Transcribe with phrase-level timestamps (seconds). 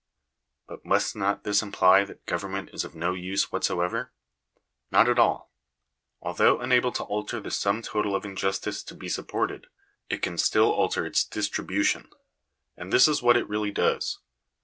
[0.67, 4.11] But must not this imply that government is of no use what* ever?
[4.89, 5.51] Not at all.
[6.23, 9.67] Although unable to alter the sum total of injustice to be supported,
[10.09, 12.09] it can still alter its distribution.
[12.75, 14.17] And this is what it really does.